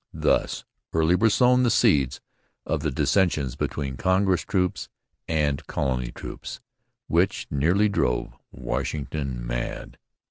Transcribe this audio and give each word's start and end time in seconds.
Thus 0.17 0.63
early 0.93 1.13
were 1.13 1.29
sown 1.29 1.61
the 1.61 1.69
seeds 1.69 2.21
of 2.65 2.79
those 2.81 2.95
dissensions 2.95 3.55
between 3.55 3.97
Congress 3.97 4.41
troops 4.41 4.89
and 5.27 5.63
Colony 5.67 6.11
troops 6.11 6.59
which 7.05 7.45
nearly 7.51 7.87
drove 7.87 8.33
Washington 8.51 9.45
mad. 9.45 9.99